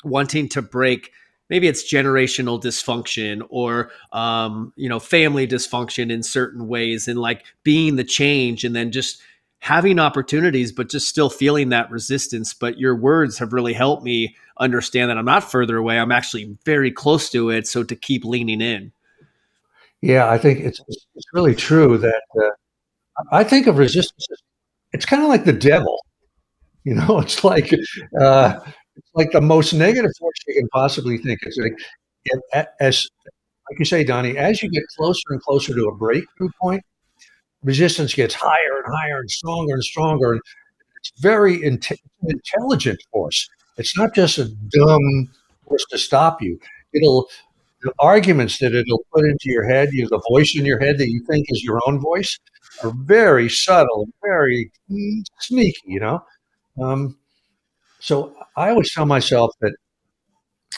[0.03, 1.11] wanting to break
[1.49, 7.45] maybe it's generational dysfunction or um, you know family dysfunction in certain ways and like
[7.63, 9.21] being the change and then just
[9.63, 12.53] having opportunities but just still feeling that resistance.
[12.53, 15.97] But your words have really helped me understand that i'm not further away.
[15.97, 17.65] I'm actually very close to it.
[17.65, 18.91] So to keep leaning in.
[20.01, 22.49] Yeah i think it's it's really true that uh,
[23.31, 24.27] i think of resistance
[24.91, 25.97] it's kind of like the devil.
[26.83, 27.73] You know it's like
[28.19, 28.59] uh,
[28.95, 31.39] it's like the most negative force you can possibly think.
[31.43, 31.77] It's like
[32.79, 33.07] as
[33.69, 36.83] like you say, Donny, as you get closer and closer to a breakthrough point,
[37.63, 40.33] resistance gets higher and higher and stronger and stronger.
[40.33, 40.41] And
[40.97, 41.79] it's very in-
[42.23, 43.49] intelligent force.
[43.77, 45.29] It's not just a dumb
[45.67, 46.59] force to stop you.
[46.93, 47.27] It'll
[47.81, 51.09] the arguments that it'll put into your head, you the voice in your head that
[51.09, 52.39] you think is your own voice,
[52.81, 54.71] are very subtle, and very
[55.39, 55.81] sneaky.
[55.85, 56.23] You know.
[56.81, 57.17] Um,
[57.99, 59.75] so I always tell myself that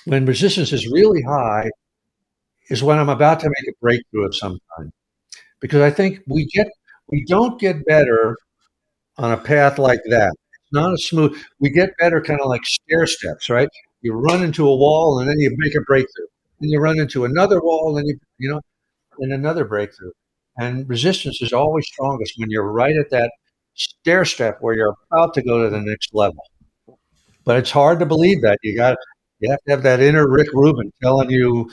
[0.06, 1.70] when resistance is really high
[2.70, 4.92] is when I'm about to make a breakthrough of some kind.
[5.66, 6.68] Because I think we get
[7.08, 8.38] we don't get better
[9.18, 10.30] on a path like that.
[10.54, 11.38] It's not a smooth.
[11.60, 13.70] We get better kind of like stair steps, right?
[14.02, 16.28] You run into a wall and then you make a breakthrough.
[16.60, 18.62] Then you run into another wall and you you know,
[19.20, 20.12] and another breakthrough.
[20.60, 23.32] And resistance is always strongest when you're right at that
[23.76, 26.44] stair step where you're about to go to the next level.
[27.46, 28.60] But it's hard to believe that.
[28.64, 28.98] You got
[29.40, 31.72] you have to have that inner Rick Rubin telling you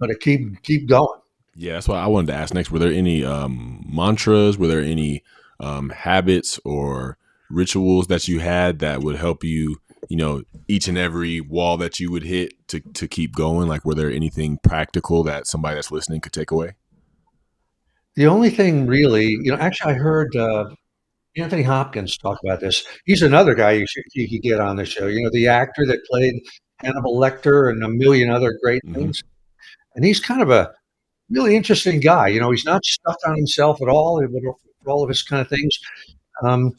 [0.00, 1.21] but to keep keep going.
[1.54, 2.70] Yeah, that's what I wanted to ask next.
[2.70, 4.56] Were there any um, mantras?
[4.56, 5.22] Were there any
[5.60, 7.18] um, habits or
[7.50, 9.76] rituals that you had that would help you?
[10.08, 13.68] You know, each and every wall that you would hit to to keep going.
[13.68, 16.74] Like, were there anything practical that somebody that's listening could take away?
[18.14, 20.70] The only thing really, you know, actually, I heard uh,
[21.36, 22.84] Anthony Hopkins talk about this.
[23.04, 25.06] He's another guy you should you could get on the show.
[25.06, 26.34] You know, the actor that played
[26.80, 28.94] Hannibal Lecter and a million other great mm-hmm.
[28.94, 29.22] things.
[29.94, 30.72] And he's kind of a
[31.32, 32.28] really interesting guy.
[32.28, 34.22] You know, he's not stuck on himself at all
[34.84, 35.78] for all of his kind of things.
[36.42, 36.72] Um,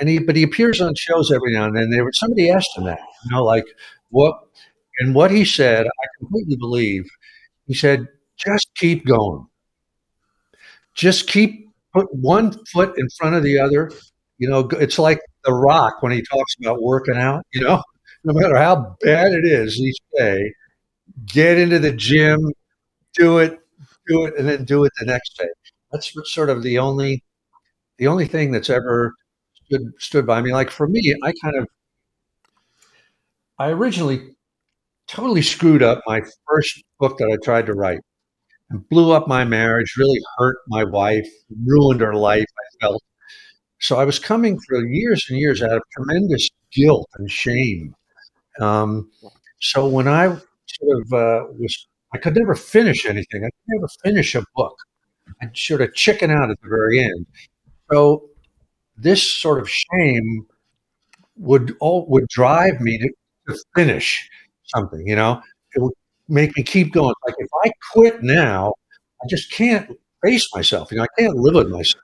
[0.00, 1.90] and he, but he appears on shows every now and then.
[1.90, 3.64] There, somebody asked him that, you know, like
[4.10, 4.34] what,
[5.00, 7.04] and what he said, I completely believe.
[7.66, 9.46] He said, "Just keep going.
[10.94, 13.90] Just keep put one foot in front of the other.
[14.38, 17.44] You know, it's like The Rock when he talks about working out.
[17.52, 17.82] You know,
[18.24, 20.52] no matter how bad it is each day,
[21.26, 22.52] get into the gym,
[23.14, 23.58] do it,
[24.08, 25.48] do it, and then do it the next day.
[25.92, 27.22] That's sort of the only
[27.98, 29.14] the only thing that's ever
[29.66, 30.52] stood stood by me.
[30.54, 31.68] Like for me, I kind of
[33.58, 34.36] I originally
[35.08, 38.00] totally screwed up my first book that I tried to write
[38.70, 41.28] and blew up my marriage, really hurt my wife,
[41.64, 43.02] ruined her life, I felt.
[43.80, 47.94] So I was coming for years and years out of tremendous guilt and shame.
[48.60, 49.10] Um,
[49.60, 53.44] so when I sort of uh, was I could never finish anything.
[53.44, 54.76] I could never finish a book.
[55.42, 57.26] I'd sort of chicken out at the very end.
[57.92, 58.28] So
[58.96, 60.46] this sort of shame
[61.36, 63.10] would all would drive me to,
[63.48, 64.28] to finish
[64.64, 65.06] something.
[65.06, 65.42] You know,
[65.74, 65.94] it would
[66.28, 67.14] make me keep going.
[67.26, 68.74] Like if I quit now,
[69.22, 69.90] I just can't
[70.24, 70.92] face myself.
[70.92, 72.02] You know, I can't live with myself.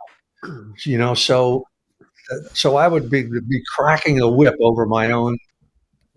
[0.85, 1.65] You know, so
[2.33, 5.39] uh, so I would be be cracking the whip over my own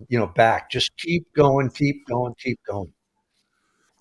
[0.10, 0.72] you know back.
[0.72, 2.92] Just keep going, keep going, keep going.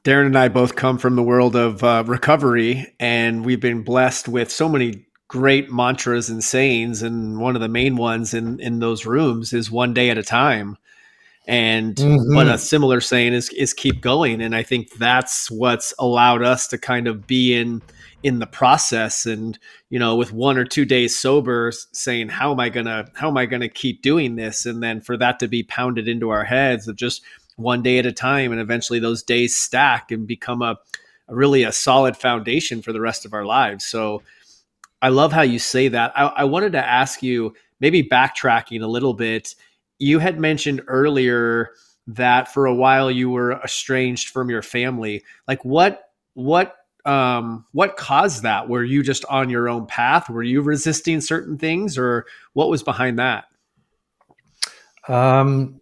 [0.05, 4.29] Darren and I both come from the world of uh, recovery, and we've been blessed
[4.29, 7.03] with so many great mantras and sayings.
[7.03, 10.23] And one of the main ones in in those rooms is "one day at a
[10.23, 10.79] time."
[11.47, 12.35] And mm-hmm.
[12.35, 14.41] what a similar saying is is keep going.
[14.41, 17.83] And I think that's what's allowed us to kind of be in
[18.23, 19.59] in the process and
[19.89, 23.37] you know with one or two days sober saying how am i gonna how am
[23.39, 26.87] i gonna keep doing this and then for that to be pounded into our heads
[26.87, 27.23] of just
[27.61, 30.79] one day at a time and eventually those days stack and become a,
[31.29, 34.23] a really a solid foundation for the rest of our lives so
[35.03, 38.87] i love how you say that I, I wanted to ask you maybe backtracking a
[38.87, 39.55] little bit
[39.99, 41.71] you had mentioned earlier
[42.07, 47.97] that for a while you were estranged from your family like what what um, what
[47.97, 48.69] caused that?
[48.69, 50.29] Were you just on your own path?
[50.29, 53.47] Were you resisting certain things, or what was behind that?
[55.09, 55.80] Um,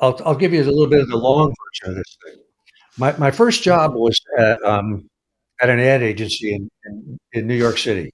[0.00, 2.40] I'll, I'll give you a little bit of the long version of this thing.
[2.98, 5.08] My, my first job was at, um,
[5.60, 8.10] at an ad agency in, in, in New York City.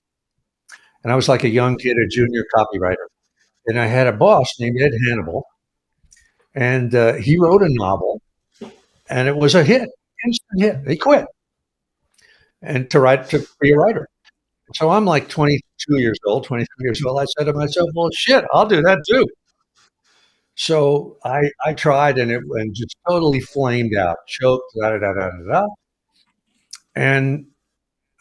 [1.03, 3.07] And I was like a young kid, a junior copywriter.
[3.67, 5.45] And I had a boss named Ed Hannibal.
[6.55, 8.23] And uh, he wrote a novel,
[9.11, 9.89] and it was a hit
[10.25, 10.89] instant hit.
[10.89, 11.27] He quit
[12.63, 14.09] and to write to be a writer.
[14.75, 17.21] So I'm like 22 years old, 23 years old.
[17.21, 19.27] I said to myself, "Well, shit, I'll do that too."
[20.57, 25.13] So I I tried and it and just totally flamed out, choked, da da da
[25.13, 25.67] da da.
[26.97, 27.47] And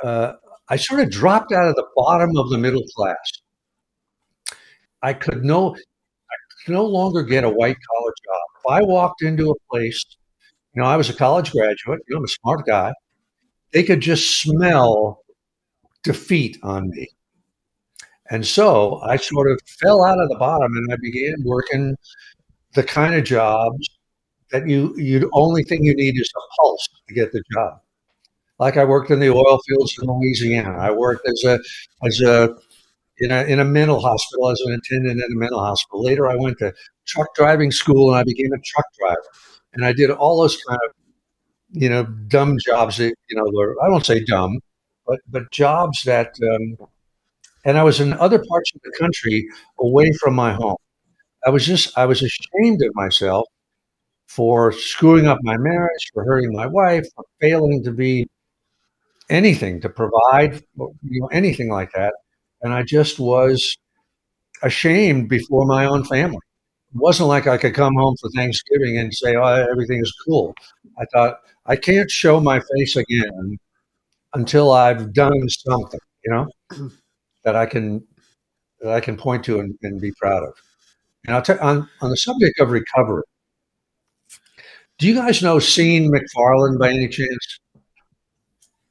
[0.03, 0.33] uh,
[0.69, 3.17] I sort of dropped out of the bottom of the middle class.
[5.01, 8.41] I could no I could no longer get a white collar job.
[8.59, 10.03] If I walked into a place
[10.75, 12.01] you know, I was a college graduate.
[12.07, 12.93] You know, I'm a smart guy.
[13.73, 15.21] They could just smell
[16.03, 17.09] defeat on me.
[18.33, 21.95] And so I sort of fell out of the bottom and I began working
[22.73, 23.87] the kind of jobs
[24.51, 27.79] that you you only thing you need is a pulse to get the job.
[28.57, 30.75] Like I worked in the oil fields in Louisiana.
[30.79, 31.59] I worked as a
[32.07, 32.55] as a
[33.19, 36.03] in a in a mental hospital as an attendant in a mental hospital.
[36.03, 36.73] Later I went to
[37.05, 39.29] truck driving school and I became a truck driver
[39.75, 40.95] and I did all those kind of
[41.69, 44.59] you know dumb jobs that you know were I won't say dumb,
[45.05, 46.87] but but jobs that um,
[47.65, 49.47] and I was in other parts of the country
[49.79, 50.77] away from my home.
[51.45, 53.47] I was just I was ashamed of myself
[54.27, 58.27] for screwing up my marriage, for hurting my wife, for failing to be
[59.29, 62.13] anything to provide, you know, anything like that.
[62.61, 63.77] And I just was
[64.63, 66.39] ashamed before my own family.
[66.95, 70.55] It wasn't like I could come home for Thanksgiving and say, "Oh, everything is cool."
[70.99, 73.59] I thought I can't show my face again
[74.35, 76.47] until I've done something, you know,
[77.43, 78.05] that I can
[78.81, 80.53] that I can point to and, and be proud of.
[81.25, 83.23] And I'll tell on on the subject of recovery.
[84.97, 87.59] Do you guys know Sean McFarland by any chance?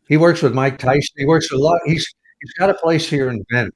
[0.09, 1.15] He works with Mike Tyson.
[1.17, 1.81] He works a lot.
[1.87, 2.07] He's
[2.41, 3.73] he's got a place here in Venice,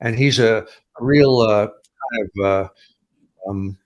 [0.00, 0.66] and he's a,
[1.00, 2.68] real uh, kind of uh,
[3.48, 3.78] um,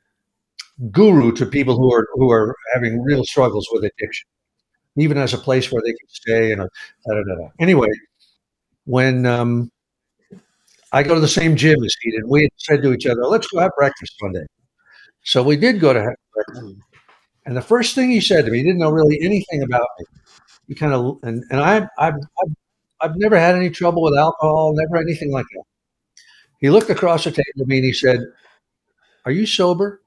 [0.90, 4.28] guru to people who are who are having real struggles with addiction.
[4.96, 6.68] Even as a place where they can stay and a,
[7.06, 7.88] da, da, da, anyway,
[8.84, 9.71] when um,
[10.92, 13.22] I go to the same gym as he did, we had said to each other,
[13.26, 14.46] "Let's go have breakfast one day."
[15.24, 16.76] So we did go to have breakfast,
[17.46, 20.06] and the first thing he said to me, he didn't know really anything about me.
[20.68, 22.54] He kind of and and I I've, I've
[23.02, 25.64] I've never had any trouble with alcohol, never anything like that.
[26.60, 28.20] He looked across the table at me and he said,
[29.24, 30.00] "Are you sober?"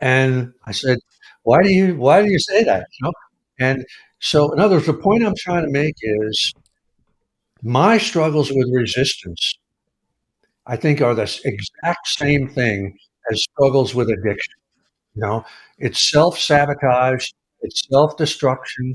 [0.00, 0.98] And I said,
[1.42, 3.12] "Why do you Why do you say that?" You know?
[3.60, 3.86] And
[4.20, 6.52] so, in other words, the point I'm trying to make is
[7.62, 9.58] my struggles with resistance.
[10.66, 12.96] I think are the exact same thing
[13.30, 14.54] as struggles with addiction.
[15.14, 15.44] You know,
[15.78, 17.28] it's self sabotage,
[17.62, 18.94] it's self destruction,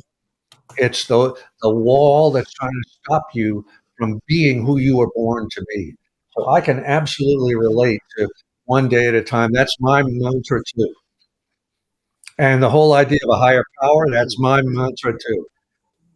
[0.78, 3.66] it's the the wall that's trying to stop you
[4.00, 5.96] from being who you were born to be.
[6.38, 8.30] So I can absolutely relate to
[8.66, 9.52] one day at a time.
[9.54, 10.94] That's my mantra too.
[12.38, 15.46] And the whole idea of a higher power, that's my mantra too.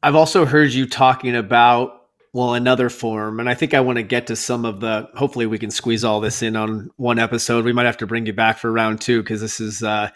[0.04, 4.04] I've also heard you talking about well another form and i think i want to
[4.04, 7.66] get to some of the hopefully we can squeeze all this in on one episode.
[7.66, 10.10] We might have to bring you back for round two because this is uh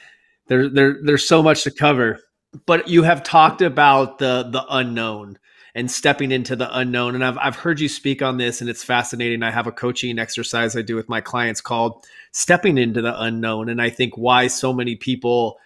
[0.47, 2.19] there, there there's so much to cover.
[2.65, 5.37] But you have talked about the the unknown
[5.73, 8.83] and stepping into the unknown and I've, I've heard you speak on this and it's
[8.83, 9.41] fascinating.
[9.41, 13.69] I have a coaching exercise i do with my clients called stepping into the unknown
[13.69, 15.57] and i think why so many people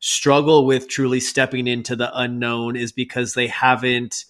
[0.00, 4.24] struggle with truly stepping into the unknown is because they haven't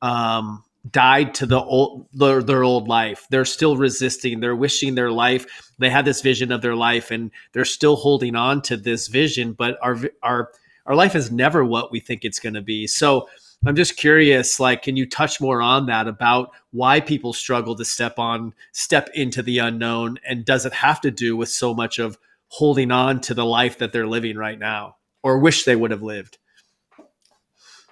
[0.00, 3.26] um, died to the old their, their old life.
[3.30, 4.40] They're still resisting.
[4.40, 5.46] They're wishing their life
[5.80, 9.52] they had this vision of their life and they're still holding on to this vision
[9.52, 10.52] but our our
[10.86, 12.86] our life is never what we think it's going to be.
[12.86, 13.28] So
[13.66, 17.84] i'm just curious like can you touch more on that about why people struggle to
[17.84, 20.18] step on step into the unknown?
[20.28, 23.78] And does it have to do with so much of holding on to the life
[23.78, 26.38] that they're living right now or wish they would have lived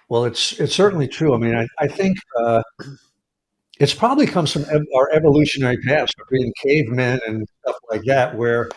[0.09, 1.35] well, it's it's certainly true.
[1.35, 2.63] I mean, I, I think uh,
[3.81, 8.69] it's probably comes from ev- our evolutionary past, being cavemen and stuff like that, where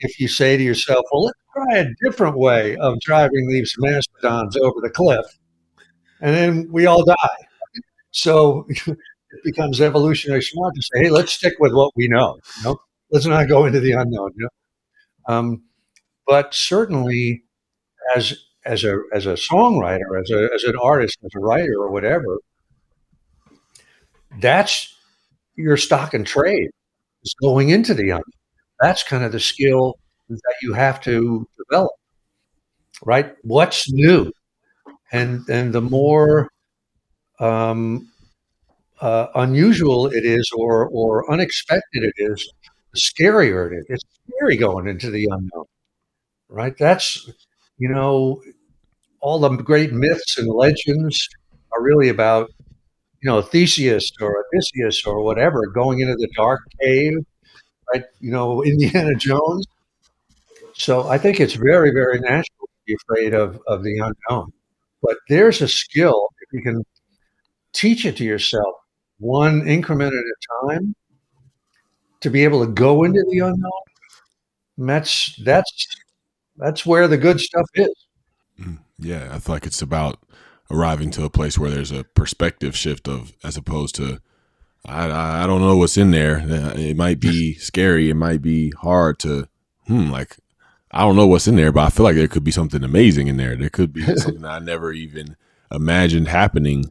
[0.00, 4.56] if you say to yourself, "Well, let's try a different way of driving these mastodons
[4.58, 5.26] over the cliff,"
[6.20, 7.38] and then we all die.
[8.12, 8.98] So it
[9.44, 12.38] becomes evolutionary smart to say, "Hey, let's stick with what we know.
[12.58, 12.78] You know?
[13.12, 14.48] Let's not go into the unknown." You
[15.28, 15.34] know?
[15.34, 15.62] um,
[16.26, 17.44] but certainly,
[18.16, 21.90] as as a as a songwriter, as a as an artist, as a writer or
[21.90, 22.38] whatever,
[24.40, 24.94] that's
[25.56, 26.70] your stock and trade
[27.24, 28.22] is going into the unknown.
[28.80, 29.96] That's kind of the skill
[30.30, 31.92] that you have to develop,
[33.04, 33.34] right?
[33.42, 34.32] What's new,
[35.12, 36.50] and and the more
[37.40, 38.10] um,
[39.00, 42.52] uh, unusual it is or or unexpected it is,
[42.94, 43.86] the scarier it is.
[43.90, 44.04] It's
[44.36, 45.66] scary going into the unknown,
[46.48, 46.76] right?
[46.78, 47.30] That's
[47.78, 48.42] you know,
[49.24, 51.28] all the great myths and legends
[51.74, 52.50] are really about,
[53.22, 57.14] you know, Theseus or Odysseus or whatever going into the dark cave,
[57.92, 58.04] right?
[58.20, 59.66] You know, Indiana Jones.
[60.74, 64.52] So I think it's very, very natural to be afraid of, of the unknown.
[65.02, 66.82] But there's a skill, if you can
[67.74, 68.74] teach it to yourself
[69.18, 70.94] one increment at a time,
[72.20, 73.82] to be able to go into the unknown.
[74.78, 75.86] That's that's
[76.56, 77.94] that's where the good stuff is.
[78.60, 80.18] Mm, yeah, I feel like it's about
[80.70, 84.20] arriving to a place where there's a perspective shift of as opposed to
[84.86, 86.38] I I don't know what's in there.
[86.40, 88.10] Uh, it might be scary.
[88.10, 89.48] It might be hard to
[89.86, 90.36] hmm like
[90.90, 93.26] I don't know what's in there, but I feel like there could be something amazing
[93.26, 93.56] in there.
[93.56, 95.36] There could be something I never even
[95.72, 96.84] imagined happening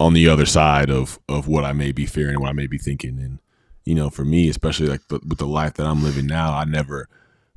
[0.00, 2.78] on the other side of of what I may be fearing, what I may be
[2.78, 3.38] thinking, and
[3.84, 6.64] you know, for me, especially like the, with the life that I'm living now, I
[6.64, 7.08] never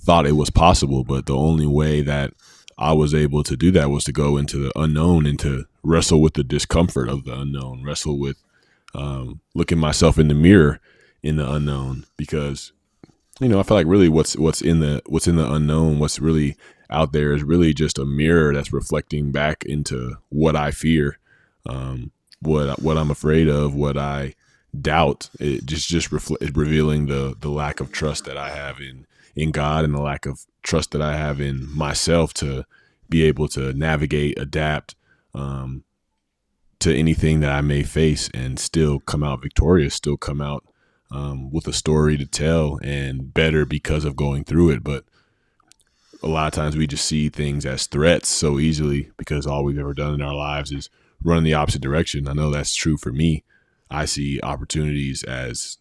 [0.02, 1.04] thought it was possible.
[1.04, 2.34] But the only way that
[2.78, 6.22] I was able to do that was to go into the unknown and to wrestle
[6.22, 8.38] with the discomfort of the unknown, wrestle with
[8.94, 10.80] um, looking myself in the mirror
[11.24, 12.72] in the unknown because
[13.40, 16.20] you know, I feel like really what's what's in the what's in the unknown, what's
[16.20, 16.56] really
[16.90, 21.20] out there is really just a mirror that's reflecting back into what I fear,
[21.66, 22.12] um,
[22.42, 24.34] what what I'm afraid of, what I
[24.80, 25.30] doubt.
[25.40, 29.06] It just just revealing the the lack of trust that I have in
[29.38, 32.66] in God and the lack of trust that I have in myself to
[33.08, 34.96] be able to navigate, adapt
[35.34, 35.84] um,
[36.80, 40.66] to anything that I may face and still come out victorious, still come out
[41.12, 44.84] um, with a story to tell and better because of going through it.
[44.84, 45.06] But
[46.24, 49.78] a lot of times we just see things as threats so easily because all we've
[49.78, 50.90] ever done in our lives is
[51.24, 52.28] run in the opposite direction.
[52.28, 53.44] I know that's true for me.
[53.90, 55.78] I see opportunities as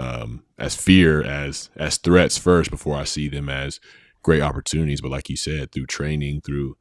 [0.00, 3.80] um, as fear, as as threats first before I see them as
[4.22, 5.00] great opportunities.
[5.00, 6.76] But like you said, through training, through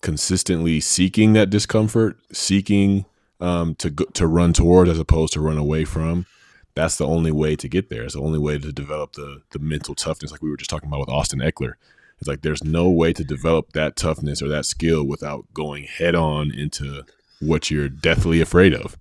[0.00, 3.04] consistently seeking that discomfort, seeking
[3.40, 6.26] um, to to run towards as opposed to run away from.
[6.74, 8.02] That's the only way to get there.
[8.04, 10.88] It's the only way to develop the the mental toughness, like we were just talking
[10.88, 11.74] about with Austin Ekeler.
[12.18, 16.14] It's like there's no way to develop that toughness or that skill without going head
[16.14, 17.02] on into
[17.40, 18.96] what you're deathly afraid of,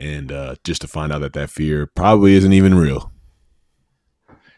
[0.00, 3.12] and uh, just to find out that that fear probably isn't even real.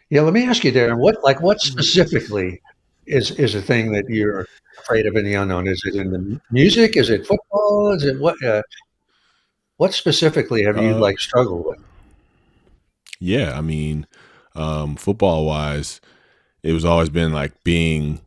[0.09, 0.99] Yeah, let me ask you, Darren.
[0.99, 2.61] What like what specifically
[3.07, 4.47] is is a thing that you're
[4.78, 5.66] afraid of in the unknown?
[5.66, 6.97] Is it in the music?
[6.97, 7.93] Is it football?
[7.93, 8.43] Is it what?
[8.43, 8.62] Uh,
[9.78, 11.80] what specifically have you uh, like struggled with?
[13.18, 14.07] Yeah, I mean,
[14.55, 16.01] um, football wise,
[16.62, 18.20] it was always been like being,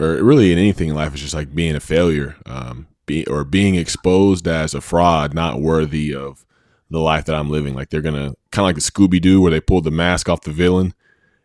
[0.00, 3.44] or really in anything in life, it's just like being a failure, um, be, or
[3.44, 6.44] being exposed as a fraud, not worthy of
[6.90, 7.74] the life that I'm living.
[7.74, 10.42] Like they're gonna kind of like the Scooby Doo, where they pulled the mask off
[10.42, 10.94] the villain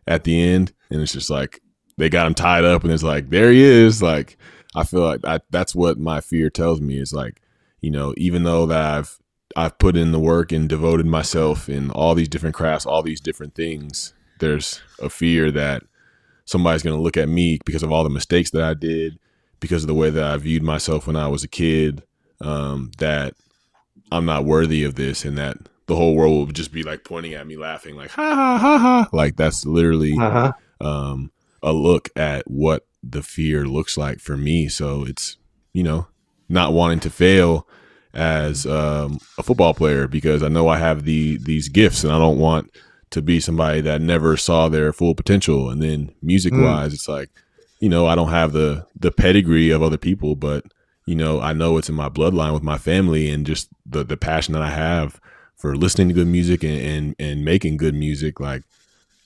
[0.06, 1.60] at the end, and it's just like
[1.96, 4.02] they got him tied up, and it's like there he is.
[4.02, 4.38] Like
[4.74, 7.40] I feel like I, that's what my fear tells me is like,
[7.80, 9.18] you know, even though that I've
[9.56, 13.20] I've put in the work and devoted myself in all these different crafts, all these
[13.20, 15.84] different things, there's a fear that
[16.44, 19.18] somebody's going to look at me because of all the mistakes that I did,
[19.60, 22.02] because of the way that I viewed myself when I was a kid,
[22.40, 23.34] um, that
[24.14, 25.56] I'm not worthy of this and that
[25.86, 28.78] the whole world will just be like pointing at me laughing like ha ha ha
[28.78, 30.52] ha like that's literally uh-huh.
[30.80, 31.30] um,
[31.62, 35.36] a look at what the fear looks like for me so it's
[35.72, 36.06] you know
[36.48, 37.66] not wanting to fail
[38.14, 42.18] as um, a football player because I know I have the these gifts and I
[42.18, 42.70] don't want
[43.10, 45.70] to be somebody that never saw their full potential.
[45.70, 46.94] And then music wise, mm.
[46.94, 47.30] it's like,
[47.80, 50.64] you know, I don't have the the pedigree of other people, but
[51.06, 54.16] you know, I know it's in my bloodline with my family and just the the
[54.16, 55.20] passion that I have
[55.56, 58.40] for listening to good music and and, and making good music.
[58.40, 58.62] Like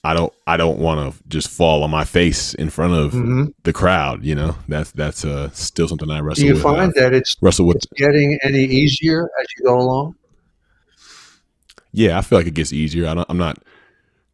[0.03, 3.45] I don't I don't want to just fall on my face in front of mm-hmm.
[3.63, 4.23] the crowd.
[4.23, 6.41] You know, that's that's uh, still something I wrestle.
[6.41, 6.63] Do you with.
[6.63, 10.15] find that it's wrestle with it's getting any easier as you go along?
[11.91, 13.07] Yeah, I feel like it gets easier.
[13.07, 13.57] I am not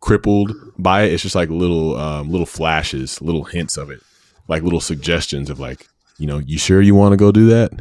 [0.02, 1.14] crippled by it.
[1.14, 4.02] It's just like little um, little flashes, little hints of it,
[4.48, 5.88] like little suggestions of like,
[6.18, 7.72] you know, you sure you want to go do that?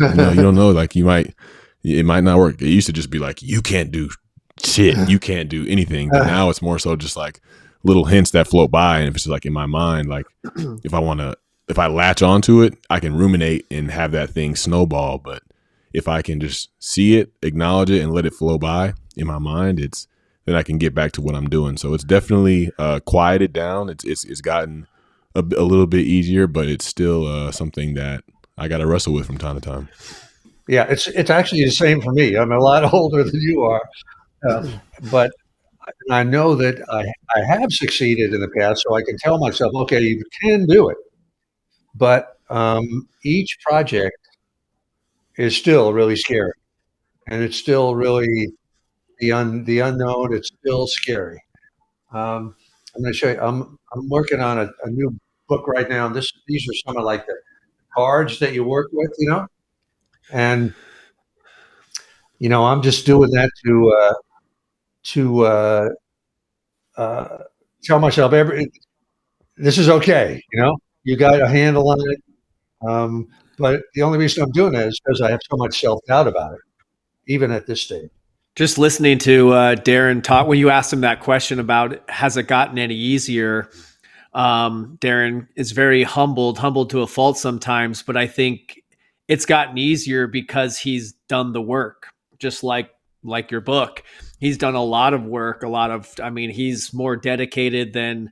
[0.00, 0.70] you know, you don't know.
[0.70, 1.34] Like you might,
[1.82, 2.60] it might not work.
[2.60, 4.10] It used to just be like, you can't do
[4.62, 6.08] shit, you can't do anything.
[6.10, 7.40] But now it's more so just like
[7.82, 8.98] little hints that float by.
[8.98, 10.26] And if it's just like in my mind, like
[10.84, 11.36] if I want to,
[11.68, 15.18] if I latch onto it, I can ruminate and have that thing snowball.
[15.18, 15.42] But
[15.92, 19.38] if I can just see it, acknowledge it, and let it flow by in my
[19.38, 20.06] mind, it's
[20.44, 21.76] then I can get back to what I'm doing.
[21.76, 23.88] So it's definitely uh, quieted down.
[23.88, 24.86] It's it's it's gotten
[25.34, 28.24] a, a little bit easier, but it's still uh, something that
[28.56, 29.88] I got to wrestle with from time to time.
[30.68, 32.36] Yeah, it's it's actually the same for me.
[32.36, 33.82] I'm a lot older than you are,
[34.48, 34.66] uh,
[35.10, 35.32] but
[36.10, 37.04] I know that I,
[37.36, 40.88] I have succeeded in the past, so I can tell myself, okay, you can do
[40.88, 40.96] it.
[41.94, 44.16] But um, each project
[45.36, 46.52] is still really scary,
[47.28, 48.48] and it's still really
[49.18, 50.34] the un, the unknown.
[50.34, 51.42] It's still scary.
[52.12, 52.54] Um,
[52.94, 53.40] I'm going to show you.
[53.40, 55.18] I'm I'm working on a, a, new
[55.48, 56.08] book right now.
[56.08, 57.36] This these are some of like the
[57.94, 59.46] cards that you work with, you know,
[60.32, 60.74] and
[62.38, 64.14] you know I'm just doing that to uh,
[65.04, 65.88] to uh,
[66.96, 67.38] uh,
[67.82, 68.70] tell myself every
[69.56, 70.42] this is okay.
[70.52, 72.22] You know, you got a handle on it.
[72.86, 73.28] Um,
[73.58, 76.26] but the only reason I'm doing that is because I have so much self doubt
[76.26, 76.60] about it,
[77.26, 78.10] even at this stage.
[78.56, 82.44] Just listening to uh, Darren talk when you asked him that question about has it
[82.44, 83.68] gotten any easier,
[84.32, 88.80] um, Darren is very humbled, humbled to a fault sometimes, but I think
[89.26, 92.90] it's gotten easier because he's done the work, just like
[93.24, 94.04] like your book.
[94.38, 98.30] He's done a lot of work, a lot of I mean, he's more dedicated than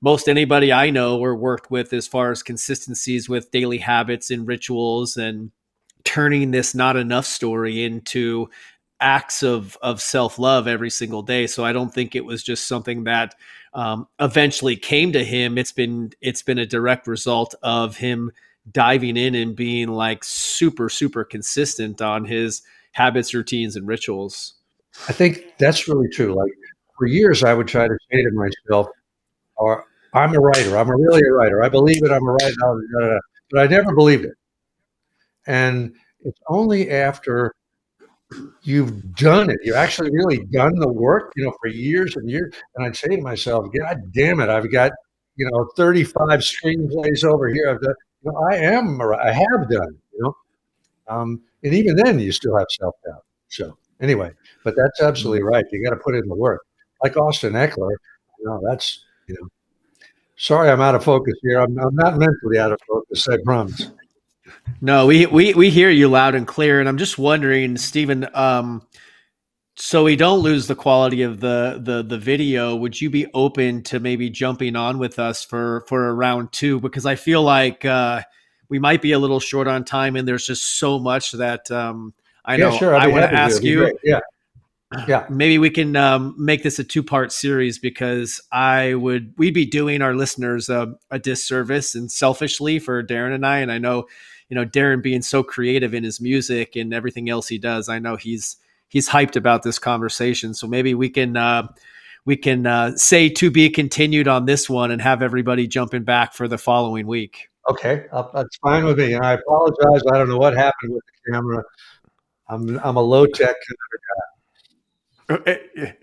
[0.00, 4.46] most anybody I know or worked with as far as consistencies with daily habits and
[4.46, 5.50] rituals and
[6.04, 8.48] turning this not enough story into
[9.00, 11.46] acts of of self love every single day.
[11.46, 13.34] So I don't think it was just something that
[13.74, 15.58] um, eventually came to him.
[15.58, 18.32] It's been it's been a direct result of him
[18.72, 24.54] diving in and being like super super consistent on his habits, routines, and rituals.
[25.08, 26.34] I think that's really true.
[26.34, 26.52] Like
[26.98, 28.88] for years, I would try to say to myself,
[29.56, 29.84] "Or
[30.14, 30.76] I'm a writer.
[30.78, 31.62] I'm a really a writer.
[31.62, 32.10] I believe it.
[32.10, 33.20] I'm a writer."
[33.50, 34.34] But I never believed it.
[35.46, 35.94] And
[36.24, 37.54] it's only after
[38.62, 42.54] you've done it, you've actually really done the work, you know, for years and years.
[42.74, 44.92] And I'd say to myself, God damn it, I've got,
[45.36, 47.70] you know, 35 screenplays over here.
[47.70, 50.36] I've done, you know, I am, I have done, you know.
[51.08, 53.24] Um, and even then, you still have self doubt.
[53.48, 54.32] So, anyway,
[54.64, 55.64] but that's absolutely right.
[55.70, 56.62] You got to put in the work.
[57.02, 57.96] Like Austin Ekeler,
[58.38, 59.48] you know, that's, you know,
[60.36, 61.60] sorry I'm out of focus here.
[61.60, 63.90] I'm, I'm not mentally out of focus, I promise.
[64.80, 68.28] No, we, we we hear you loud and clear, and I'm just wondering, Steven.
[68.34, 68.86] Um,
[69.76, 72.74] so we don't lose the quality of the the the video.
[72.76, 76.80] Would you be open to maybe jumping on with us for for a round two?
[76.80, 78.22] Because I feel like uh,
[78.68, 82.14] we might be a little short on time, and there's just so much that um,
[82.44, 83.96] I know sure, I want to ask you.
[84.02, 84.20] Yeah.
[85.08, 85.26] Yeah.
[85.28, 89.66] Maybe we can um, make this a two part series because I would we'd be
[89.66, 94.06] doing our listeners a, a disservice and selfishly for Darren and I, and I know
[94.48, 97.88] you know Darren being so creative in his music and everything else he does.
[97.88, 98.56] I know he's
[98.88, 100.54] he's hyped about this conversation.
[100.54, 101.68] So maybe we can uh,
[102.24, 106.34] we can uh, say to be continued on this one and have everybody jumping back
[106.34, 107.48] for the following week.
[107.68, 109.14] Okay, uh, that's fine with me.
[109.14, 110.02] And I apologize.
[110.12, 111.64] I don't know what happened with the camera.
[112.48, 113.56] I'm I'm a low tech
[115.28, 115.94] kind of guy.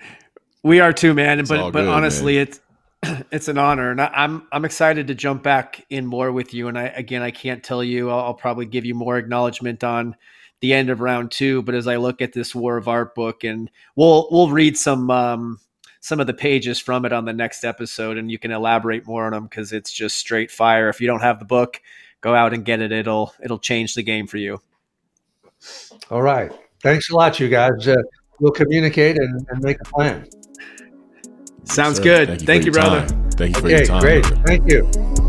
[0.64, 1.40] We are too, man.
[1.40, 2.44] It's but but good, honestly, man.
[2.44, 2.60] it's
[3.32, 6.68] it's an honor, and I, am I'm excited to jump back in more with you.
[6.68, 8.10] And I again, I can't tell you.
[8.10, 10.16] I'll, I'll, probably give you more acknowledgement on
[10.62, 11.62] the end of round two.
[11.64, 15.10] But as I look at this War of Art book, and we'll we'll read some
[15.10, 15.60] um,
[16.00, 19.26] some of the pages from it on the next episode, and you can elaborate more
[19.26, 20.90] on them because it's just straight fire.
[20.90, 21.82] If you don't have the book,
[22.22, 22.92] go out and get it.
[22.92, 24.62] It'll it'll change the game for you.
[26.10, 26.52] All right.
[26.82, 27.88] Thanks a lot, you guys.
[27.88, 27.96] Uh,
[28.40, 30.28] we'll communicate and, and make a plan.
[31.66, 32.28] Sounds good.
[32.28, 33.08] Thank you, Thank you brother.
[33.08, 33.32] Time.
[33.32, 34.02] Thank you for okay, your time.
[34.02, 34.24] Great.
[34.24, 34.44] Brother.
[34.46, 35.23] Thank you.